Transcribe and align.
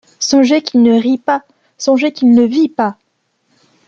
Songez 0.19 0.63
qu’il 0.63 0.81
ne 0.81 0.99
rit 0.99 1.19
pas, 1.19 1.43
songez 1.77 2.11
qu’il 2.11 2.31
ne 2.31 2.41
vit 2.41 2.69
pas! 2.69 2.97